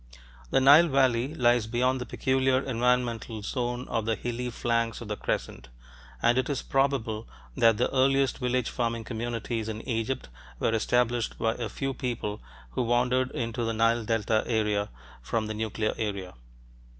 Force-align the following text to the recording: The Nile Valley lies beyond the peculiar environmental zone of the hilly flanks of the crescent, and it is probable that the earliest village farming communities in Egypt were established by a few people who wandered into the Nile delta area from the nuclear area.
The 0.49 0.59
Nile 0.59 0.87
Valley 0.87 1.35
lies 1.35 1.67
beyond 1.67 2.01
the 2.01 2.07
peculiar 2.07 2.59
environmental 2.59 3.43
zone 3.43 3.87
of 3.87 4.07
the 4.07 4.15
hilly 4.15 4.49
flanks 4.49 4.99
of 4.99 5.09
the 5.09 5.15
crescent, 5.15 5.69
and 6.23 6.39
it 6.39 6.49
is 6.49 6.63
probable 6.63 7.27
that 7.55 7.77
the 7.77 7.87
earliest 7.93 8.39
village 8.39 8.71
farming 8.71 9.03
communities 9.03 9.69
in 9.69 9.83
Egypt 9.87 10.27
were 10.59 10.73
established 10.73 11.37
by 11.37 11.53
a 11.53 11.69
few 11.69 11.93
people 11.93 12.41
who 12.71 12.81
wandered 12.81 13.29
into 13.29 13.63
the 13.63 13.73
Nile 13.73 14.03
delta 14.03 14.41
area 14.47 14.89
from 15.21 15.45
the 15.45 15.53
nuclear 15.53 15.93
area. 15.99 16.33